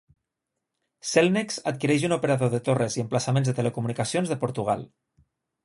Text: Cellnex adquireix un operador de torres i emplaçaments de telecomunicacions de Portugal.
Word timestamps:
Cellnex 1.09 1.59
adquireix 1.73 2.07
un 2.09 2.15
operador 2.17 2.51
de 2.55 2.61
torres 2.71 2.97
i 3.01 3.05
emplaçaments 3.05 3.53
de 3.53 3.57
telecomunicacions 3.63 4.35
de 4.35 4.41
Portugal. 4.47 4.91